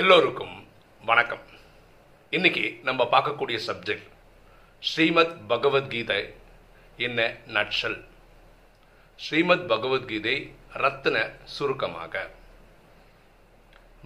எல்லோருக்கும் 0.00 0.66
வணக்கம். 1.04 1.38
இன்னைக்கு 2.30 2.80
நம்ம 2.82 3.04
பார்க்கக்கூடிய 3.04 3.60
சப்ஜெக்ட் 3.66 4.08
ஸ்ரீமத் 4.80 5.48
பகவத்கீதை 5.48 6.34
என்ன 6.96 7.36
நட்சல் 7.46 8.04
ஸ்ரீமத் 9.16 9.68
பகவத்கீதை 9.68 10.54
ரத்தின 10.72 11.30
சுருக்கமாக. 11.44 12.30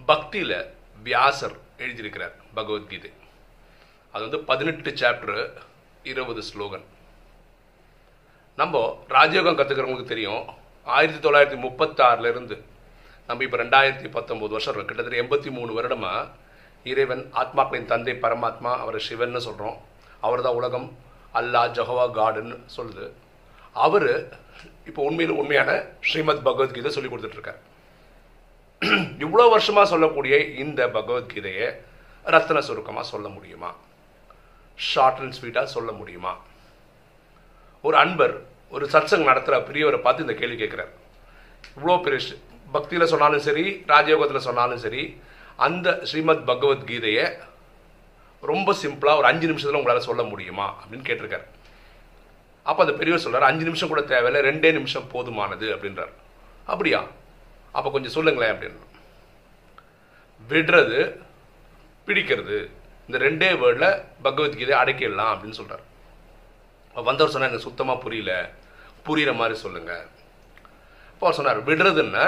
பக்தியில் 0.05 0.73
வியாசர் 1.03 1.57
எழுதியிருக்கிறார் 1.77 2.33
பகவத்கீதை. 2.53 3.11
அது 4.11 4.29
வந்து 4.29 4.39
பதினெட்டு 4.39 4.91
சாப்டர் 4.91 5.53
இருபது 6.03 6.43
ஸ்லோகன் 6.53 6.85
நம்ம 8.55 9.03
ராஜயோகம் 9.09 9.59
கற்றுக்கிறவங்களுக்கு 9.61 10.03
தெரியும். 10.03 10.47
ஆயிரத்தி 10.83 11.29
தொள்ளாயிரத்தி 11.29 11.59
முப்பத்தாறுலேருந்து 11.59 12.61
நம்ம 13.27 13.43
இப்போ 13.43 13.57
ரெண்டாயிரத்தி 13.57 14.07
பத்தொம்போது 14.17 14.53
வருஷம் 14.55 14.73
இருக்கும் 14.73 14.89
கிட்டத்தட்ட 14.89 15.21
எண்பத்தி 15.23 15.49
மூணு 15.57 15.71
வருடமாக 15.73 16.27
இறைவன் 16.83 17.23
ஆத்மாக்களின் 17.41 17.89
தந்தை 17.91 18.13
பரமாத்மா 18.13 18.71
அவரை 18.83 18.99
சிவன்னு 19.09 19.41
சொல்கிறோம் 19.47 19.77
அவர் 20.19 20.41
தான் 20.41 20.57
உலகம். 20.59 20.87
அல்லாஹ் 21.33 21.73
ஜஹவா 21.77 22.05
காடுன்னு 22.17 22.55
சொல்லுது. 22.77 23.05
அவர் 23.85 24.09
இப்போ 24.85 25.01
உண்மையில் 25.03 25.37
உண்மையான 25.41 25.71
ஸ்ரீமத் 25.99 26.43
பகவத்கீதை 26.43 26.91
சொல்லி 26.91 27.09
கொடுத்துட்ருக்கார். 27.09 27.59
இவ்வளோ 29.25 29.49
வருஷமாக 29.49 29.87
சொல்லக்கூடிய 29.89 30.35
இந்த 30.63 30.87
பகவத்கீதையை 30.87 31.67
ரத்ன 32.25 32.59
சுருக்கமாக 32.59 33.05
சொல்ல 33.07 33.27
முடியுமா? 33.27 33.71
ஷார்ட் 34.77 35.19
அண்ட் 35.19 35.35
ஸ்வீட்டாக 35.41 35.67
சொல்ல 35.75 35.91
முடியுமா? 35.91 36.33
ஒரு 37.83 37.97
அன்பர் 37.97 38.35
ஒரு 38.71 38.85
சத்சங் 38.85 39.29
நடத்துகிற 39.29 39.57
பெரியவரை 39.67 39.99
பார்த்து 40.01 40.25
இந்த 40.25 40.35
கேள்வி 40.39 40.57
கேட்குறார். 40.63 40.91
இவ்வளோ 41.77 42.01
பெரிய 42.01 42.19
பக்தியில் 42.71 43.11
சொன்னாலும் 43.13 43.45
சரி 43.47 43.65
ராஜயோகத்தில் 43.87 44.47
சொன்னாலும் 44.47 44.83
சரி 44.85 45.03
அந்த 45.65 45.87
ஸ்ரீமத் 46.09 46.45
பகவத்கீதையை 46.49 47.25
ரொம்ப 48.51 48.75
சிம்பிளாக 48.83 49.19
ஒரு 49.21 49.27
அஞ்சு 49.31 49.47
நிமிஷத்தில் 49.47 49.79
உங்களால் 49.79 50.07
சொல்ல 50.09 50.21
முடியுமா 50.23 50.67
அப்படின்னு 50.79 51.07
கேட்டிருக்காரு. 51.07 51.45
அப்போ 52.65 52.79
அந்த 52.83 52.93
பெரியவர் 52.97 53.23
சொல்கிறார் 53.23 53.49
அஞ்சு 53.49 53.65
நிமிஷம் 53.65 53.91
கூட 53.91 54.01
தேவையில்லை 54.01 54.41
ரெண்டே 54.49 54.69
நிமிஷம் 54.77 55.09
போதுமானது 55.13 55.67
அப்படின்றார். 55.75 56.13
அப்படியா? 56.67 57.01
அப்போ 57.75 57.89
கொஞ்சம் 57.91 58.15
சொல்லுங்களேன் 58.15 58.53
அப்படின்னு. 58.53 58.81
விடுறது 60.49 60.99
பிடிக்கிறது 62.07 62.57
இந்த 63.07 63.17
ரெண்டே 63.25 63.49
வேர்டில் 63.61 63.89
பகவத்கீதை 64.25 64.73
அடக்கிடலாம் 64.81 65.31
அப்படின்னு 65.33 65.59
சொல்கிறார் 65.59 65.83
அப்போ 66.87 67.01
வந்தவர் 67.01 67.33
சொன்னால் 67.33 67.49
எனக்கு 67.49 67.67
சுத்தமாக 67.67 68.03
புரியல 68.03 68.31
புரிகிற 69.05 69.31
மாதிரி 69.35 69.55
சொல்லுங்கள் 69.59 70.05
அப்போ 71.11 71.25
அவர் 71.25 71.37
சொன்னார் 71.39 71.67
விடுறதுன்னா 71.67 72.25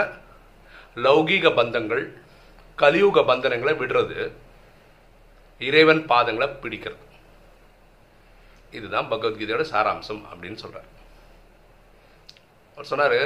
லௌகீக 0.96 1.50
பந்தங்கள் 1.60 2.22
கலியுக 2.76 3.22
பந்தனங்களை 3.22 3.74
விடுறது 3.82 4.32
இறைவன் 5.60 6.06
பாதங்களை 6.10 6.48
பிடிக்கிறது. 6.62 7.04
இதுதான் 8.72 9.12
பகவத்கீதையோட 9.12 9.64
சாராம்சம் 9.72 10.22
அப்படின்னு 10.32 10.54
சொல்கிறார் 10.54 10.90
அவர் 12.72 12.86
சொன்னார் 12.86 13.18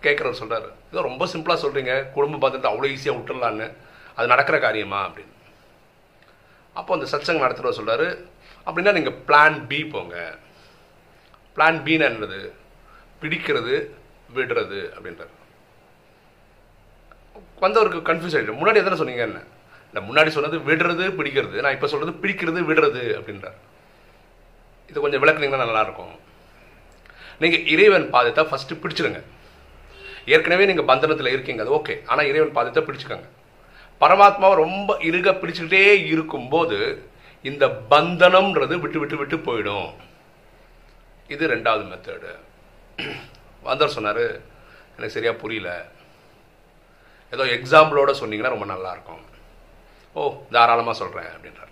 கேட்குறவர் 0.00 0.40
சொல்கிறார் 0.42 0.66
இதோ 0.90 1.02
ரொம்ப 1.02 1.26
சிம்பிளாக 1.26 1.62
சொல்கிறீங்க 1.64 2.10
குடும்ப 2.10 2.50
பந்தத்தை 2.50 2.68
அவ்வளோ 2.72 2.92
ஈஸியாக 2.92 3.18
விட்டுடலான்னு 3.18 3.76
அது 4.14 4.26
நடக்கிற 4.26 4.58
காரியமா? 4.58 5.08
அப்படின்னு. 5.08 5.36
அப்போ 6.74 6.94
அந்த 6.94 7.16
சத்சங் 7.16 7.42
நடத்துகிறவர் 7.44 7.78
சொல்கிறார் 7.80 8.24
அப்படின்னா 8.66 8.92
நீங்கள் 8.92 9.18
பிளான் 9.26 9.66
பி 9.66 9.84
போங்க. 9.84 10.38
பிளான் 11.56 11.78
பின்னு 11.84 12.08
என்னது? 12.12 12.52
பிடிக்கிறது 13.20 13.90
விடுறது 14.34 14.80
அப்படின்றார். 14.96 15.40
வந்தவருக்கு 17.64 18.00
கன்ஃபியூஸ் 18.10 18.36
ஆகிடும் 18.38 18.60
முன்னாடி 18.60 18.80
எதனா 18.82 19.00
சொன்னீங்க 19.02 19.22
என்ன? 19.28 19.40
இல்லை 19.90 20.02
முன்னாடி 20.08 20.30
சொன்னது 20.36 20.58
விடுறது 20.68 21.04
பிடிக்கிறது. 21.18 21.56
நான் 21.64 21.74
இப்போ 21.76 21.88
சொல்கிறது 21.92 22.12
பிடிக்கிறது 22.22 22.60
விடுறது 22.70 23.02
அப்படின்றார். 23.18 23.58
இது 24.90 25.04
கொஞ்சம் 25.04 25.22
விளக்குனீங்கன்னா 25.24 25.66
நல்லாயிருக்கும். 25.66 26.14
நீங்கள் 27.42 27.64
இறைவன் 27.74 28.08
பாதத்தை 28.14 28.42
ஃபஸ்ட்டு 28.50 28.80
பிடிச்சிருங்க. 28.82 29.20
ஏற்கனவே 30.34 30.66
நீங்கள் 30.70 30.88
பந்தனத்தில் 30.90 31.34
இருக்கீங்க 31.34 31.62
அது 31.64 31.74
ஓகே 31.78 31.94
ஆனால் 32.10 32.28
இறைவன் 32.30 32.56
பாதத்தை 32.58 32.82
பிடிச்சிக்கோங்க. 32.88 33.28
பரமாத்மாவை 34.02 34.54
ரொம்ப 34.64 34.90
இருக 35.08 35.30
பிடிச்சிக்கிட்டே 35.40 35.84
இருக்கும்போது 36.12 36.78
இந்த 37.50 37.64
பந்தனம்ன்றது 37.92 38.74
விட்டு 38.82 38.98
விட்டு 39.02 39.16
விட்டு 39.20 39.36
போயிடும். 39.48 39.90
இது 41.34 41.44
ரெண்டாவது 41.54 41.84
மெத்தடு 41.92 42.32
வந்தவர் 43.68 43.96
சொன்னார் 43.96 44.24
எனக்கு 44.96 45.14
சரியாக 45.16 45.36
புரியல. 45.42 45.70
ஏதோ 47.34 47.44
எக்ஸாம்பிளோட 47.56 48.10
சொன்னீங்கன்னா 48.20 48.54
ரொம்ப 48.54 48.66
நல்லாயிருக்கும். 48.72 49.22
ஓ 50.16 50.22
தாராளமாக 50.54 50.96
சொல்கிறேன் 51.02 51.30
அப்படின்றார். 51.34 51.70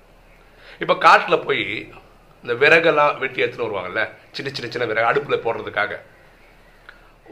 இப்போ 0.82 0.94
காட்டில் 1.06 1.44
போய் 1.47 1.65
இந்த 2.44 2.53
விறகெல்லாம் 2.62 3.19
வெட்டி 3.22 3.43
எடுத்துன்னு 3.43 3.66
வருவாங்கல்ல 3.66 4.03
சின்ன 4.37 4.50
சின்ன 4.56 4.69
சின்ன 4.75 4.87
விறகு 4.91 5.10
அடுப்பில் 5.10 5.43
போடுறதுக்காக. 5.47 5.93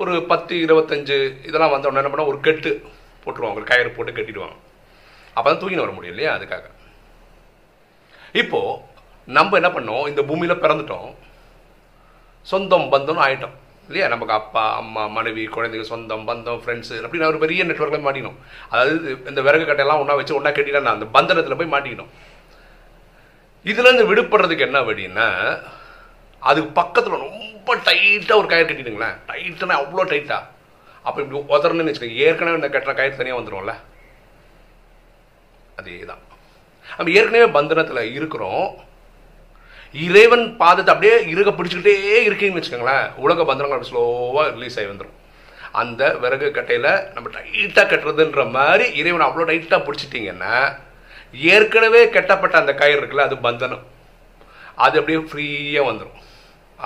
ஒரு 0.02 0.14
பத்து 0.32 0.54
இருபத்தஞ்சு 0.64 1.16
இதெல்லாம் 1.48 1.72
வந்த 1.74 1.88
உடனே 1.88 2.00
என்ன 2.02 2.10
பண்ணால் 2.12 2.32
ஒரு 2.32 2.40
கெட்டு 2.46 2.72
போட்டுருவாங்க 3.22 3.60
ஒரு 3.60 3.70
கயிறு 3.70 3.94
போட்டு 3.96 4.16
கட்டிடுவாங்க. 4.18 4.58
அப்போ 5.36 5.46
தான் 5.48 5.60
தூக்கின்னு 5.62 5.86
வர 5.86 5.94
முடியும் 5.96 6.14
இல்லையா 6.14 6.34
அதுக்காக. 6.36 6.66
இப்போது 8.42 8.76
நம்ம 9.36 9.56
என்ன 9.60 9.70
பண்ணோம்? 9.76 10.04
இந்த 10.10 10.22
பூமியில் 10.28 10.62
பிறந்துட்டோம். 10.64 11.08
சொந்தம் 12.50 12.86
பந்தம்னு 12.92 13.24
ஆயிட்டோம். 13.24 13.56
இல்லையா? 13.88 14.06
நமக்கு 14.12 14.34
அப்பா 14.38 14.62
அம்மா 14.80 15.02
மனைவி 15.16 15.42
குழந்தைங்க 15.54 15.86
சொந்தம் 15.92 16.24
பந்தம் 16.30 16.60
ஃப்ரெண்ட்ஸு 16.62 16.96
அப்படின்னு 17.04 17.28
ஒரு 17.32 17.38
பெரிய 17.44 17.64
நெட்ஒர்க்கில் 17.68 18.06
மாட்டிக்கணும். 18.06 18.38
அதாவது 18.72 18.94
இந்த 19.30 19.40
விறகு 19.46 19.68
கட்டையெல்லாம் 19.68 20.00
ஒன்றா 20.02 20.16
வச்சு 20.20 20.36
ஒன்றா 20.38 20.50
கட்டிட்டா 20.58 20.94
அந்த 20.96 21.08
பந்தனத்தில் 21.16 21.58
போய் 21.60 21.74
மாட்டிக்கணும். 21.74 22.10
இதுலேருந்து 23.70 24.08
விடுபடுறதுக்கு 24.10 24.66
என்ன 24.68 24.80
வழின்னா 24.88 25.28
அதுக்கு 26.42 26.70
பக்கத்தில் 26.80 27.22
ரொம்ப 27.26 27.74
டைட்டாக 27.88 28.40
ஒரு 28.40 28.48
கயிறு 28.50 28.68
கட்டிட்டுங்களேன் 28.68 29.16
டைட்டுனா 29.30 29.76
அவ்வளோ 29.82 30.04
டைட்டாக 30.12 30.42
அப்போ 31.06 31.18
இப்படி 31.22 31.38
உதறணும்னு 31.54 31.90
வச்சுக்கோங்க. 31.90 32.22
ஏற்கனவே 32.26 32.58
இந்த 32.60 32.68
கட்டுற 32.74 32.92
கயிறு 32.98 33.18
தனியாக 33.20 33.40
வந்துடும்ல 33.40 33.74
அதே 35.80 35.96
தான் 36.10 36.22
நம்ம 36.98 37.12
ஏற்கனவே 37.18 37.48
பந்தனத்தில் 37.56 38.02
இருக்கிறோம். 38.18 38.66
இறைவன் 39.94 40.44
பாதத்தை 40.62 40.90
அப்படியே 40.94 41.16
இருக 41.34 41.50
பிடிச்சிக்கிட்டே 41.58 41.94
இருக்கீங்கன்னு 42.28 42.60
வச்சுக்கோங்களேன். 42.60 43.06
உலக 43.24 43.44
பந்தனங்கள் 43.50 43.76
அப்படி 43.76 43.92
ஸ்லோவாக 43.92 44.52
ரிலீஸ் 44.56 44.78
ஆகி 44.78 44.90
வந்துடும் 44.92 45.16
அந்த 45.80 46.02
விறகு 46.22 46.48
கட்டையில் 46.56 46.90
நம்ம 47.14 47.30
டைட்டாக 47.36 47.86
கட்டுறதுன்ற 47.90 48.42
மாதிரி 48.56 48.84
இறைவன் 49.00 49.26
அவ்வளோ 49.26 49.46
டைட்டாக 49.50 49.86
பிடிச்சிட்டிங்கன்னா 49.86 50.54
ஏற்கனவே 51.54 52.02
கட்டப்பட்ட 52.16 52.54
அந்த 52.58 52.72
கயிறு 52.80 53.00
இருக்குல்ல 53.00 53.28
அது 53.28 53.36
பந்தனம். 53.46 53.84
அது 54.86 54.98
அப்படியே 55.00 55.20
ஃப்ரீயாக 55.28 55.88
வந்துடும் 55.88 56.18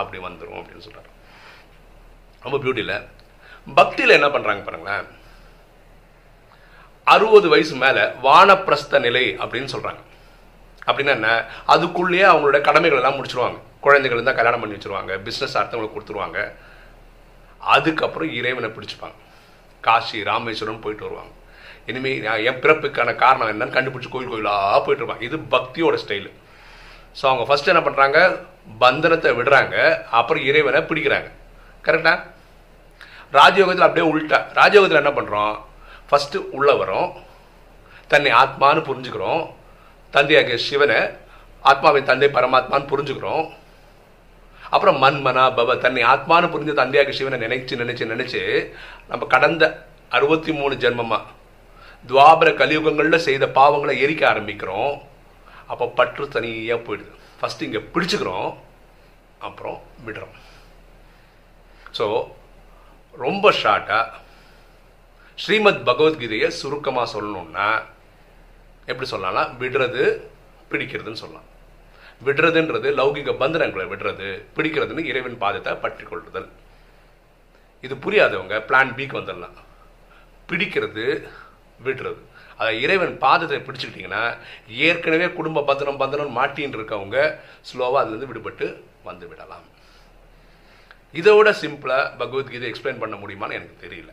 அப்படி 0.01 0.19
வந்துடும் 0.27 0.61
அப்படின்னு 0.61 0.85
சொல்கிறார் 0.87 1.11
ரொம்ப 2.43 2.57
பியூட்டியில் 2.63 2.97
பக்தியில் 3.67 4.17
என்ன 4.19 4.29
பண்ணுறாங்க 4.29 4.63
பாருங்களேன். 4.69 5.09
அறுபது 7.07 7.49
வயசு 7.53 7.75
மேலே 7.85 8.03
வானப்பிரஸ்த 8.27 9.01
நிலை 9.07 9.25
அப்படின்னு 9.43 9.73
சொல்கிறாங்க 9.75 10.03
அப்படின்னா 10.89 11.13
என்ன? 11.19 11.31
அதுக்குள்ளேயே 11.75 12.27
அவங்களோட 12.31 12.61
கடமைகள் 12.69 13.01
எல்லாம் 13.01 13.19
முடிச்சிருவாங்க. 13.19 13.59
குழந்தைகள் 13.87 14.19
இருந்தால் 14.19 14.39
கல்யாணம் 14.39 14.63
பண்ணி 14.63 14.77
வச்சுருவாங்க. 14.77 15.13
பிஸ்னஸ் 15.27 15.59
அடுத்தவங்களுக்கு 15.59 15.97
கொடுத்துருவாங்க. 15.97 16.39
அதுக்கப்புறம் 17.75 18.33
இறைவனை 18.39 18.69
பிடிச்சிப்பாங்க. 18.77 19.19
காசி 19.87 20.19
ராமேஸ்வரம் 20.31 20.83
போயிட்டு 20.85 21.07
வருவாங்க. 21.07 21.33
இனிமேல் 21.91 22.27
என் 22.49 22.61
பிறப்புக்கான 22.65 23.11
காரணம் 23.23 23.51
என்னன்னு 23.53 23.77
கண்டுபிடிச்சி 23.77 24.11
கோயில் 24.11 24.33
கோயிலாக 24.33 24.81
போயிட்டு 24.85 25.03
இருப்பாங்க. 25.03 25.27
இது 25.29 25.37
பக்தியோட 25.55 25.97
ஸ்டைலு 26.03 26.31
ஸோ 27.19 27.25
அவங்க 27.31 27.45
ஃபஸ்ட்டு 27.49 27.73
என்ன 27.73 27.83
பண்ணுறாங்க 27.87 28.19
பந்தனத்தை 28.83 29.31
விடுறாங்க. 29.39 29.77
அப்புறம் 30.19 30.45
இறைவனை 30.51 30.81
பிடிக்கிறாங்க. 30.91 31.29
கரெக்டா 31.87 32.13
ராஜயோகத்தில் 33.39 33.87
அப்படியே 33.87 34.07
உள்ட்டா 34.13 34.39
ராஜயோகத்தில் 34.61 35.03
என்ன 35.03 35.13
பண்ணுறோம் 35.19 35.55
ஃபஸ்ட்டு 36.09 36.45
உள்ளே 36.59 36.75
வரோம் 36.83 37.09
தன்னை 38.13 38.31
ஆத்மான்னு 38.43 38.87
புரிஞ்சுக்கிறோம். 38.89 39.43
தந்தையாகிய 40.15 40.57
சிவனை 40.69 41.01
ஆத்மாவின் 41.71 42.09
தந்தை 42.11 42.29
பரமாத்மான்னு 42.37 42.91
புரிஞ்சுக்கிறோம். 42.93 43.45
அப்புறம் 44.75 44.99
மன்மனா 45.03 45.45
பவ 45.59 45.77
தன்னை 45.85 46.03
ஆத்மானு 46.13 46.47
புரிஞ்ச 46.53 46.73
தந்தையாக 46.81 47.13
சிவனை 47.19 47.39
நினைச்சு 47.45 47.81
நினைச்சு 47.83 48.05
நினைச்சு 48.13 48.41
நம்ம 49.11 49.27
கடந்த 49.35 49.65
அறுபத்தி 50.17 50.53
மூணு 50.59 50.75
ஜென்மமா 50.85 51.19
துவாபர 52.11 52.49
கலியுகங்களில் 52.61 53.25
செய்த 53.27 53.45
பாவங்களை 53.59 53.95
எரிக்க 54.05 54.23
ஆரம்பிக்கிறோம். 54.33 54.95
அப்போ 55.73 55.85
பற்று 55.99 56.25
தனியாக 56.37 56.81
போயிடுது. 56.87 57.13
ஃபஸ்ட்டு 57.39 57.67
இங்கே 57.69 57.83
பிடிச்சுக்கிறோம் 57.95 58.51
அப்புறம் 59.49 59.79
விடுறோம். 60.07 60.35
ஸோ 61.99 62.07
ரொம்ப 63.25 63.47
ஷார்ட்டாக 63.63 64.21
ஸ்ரீமத் 65.43 65.87
பகவத்கீதையை 65.89 66.49
சுருக்கமாக 66.61 67.13
சொல்லணுன்னா 67.15 67.69
எப்படி 68.91 69.09
சொல்லலாம் 69.15 69.51
விடுறது 69.63 70.05
பிடிக்கிறதுன்னு 70.71 71.23
சொல்லலாம். 71.23 71.49
விடுறதுன்றது 72.27 72.89
லௌகிக 72.99 73.31
பந்தனங்களை 73.43 73.85
விடுறது 73.93 74.29
பிடிக்கிறதுன்னு 74.57 75.09
இறைவன் 75.11 75.39
பாதத்தை 75.45 75.73
பற்றி 75.85 76.05
கொள்ளுதல் 76.11 76.51
இது 77.87 77.95
புரியாதவங்க 78.05 78.57
பிளான் 78.69 78.93
பிக்கு 78.99 79.19
வந்துடலாம். 79.19 79.57
பிடிக்கிறது 80.51 81.05
விடுறது. 81.87 82.21
அதை 82.61 82.73
இறைவன் 82.85 83.15
பாதத்தை 83.25 83.59
பிடிச்சிக்கிட்டிங்கன்னா 83.67 84.23
ஏற்கனவே 84.89 85.27
குடும்ப 85.39 85.65
பந்தனம் 85.69 86.01
பந்தனம் 86.03 86.37
மாட்டின்னு 86.39 86.79
இருக்கவங்க 86.79 87.19
ஸ்லோவாக 87.69 88.03
அதுலேருந்து 88.03 88.31
விடுபட்டு 88.31 88.67
வந்து 89.09 89.27
விடலாம். 89.31 89.67
இதோட 91.21 91.49
சிம்பிளாக 91.63 92.11
பகவத்கீதை 92.21 92.67
எக்ஸ்பிளைன் 92.71 93.03
பண்ண 93.03 93.17
முடியுமான்னு 93.23 93.59
எனக்கு 93.59 93.83
தெரியல. 93.87 94.13